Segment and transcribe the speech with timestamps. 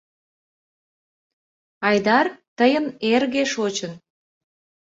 [1.87, 3.93] Айдар, тыйын эрге шочын.